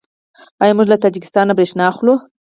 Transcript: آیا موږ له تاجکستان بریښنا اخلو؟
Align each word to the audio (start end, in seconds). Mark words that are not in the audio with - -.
آیا 0.61 0.73
موږ 0.77 0.87
له 0.89 0.97
تاجکستان 1.03 1.47
بریښنا 1.57 1.83
اخلو؟ 1.91 2.13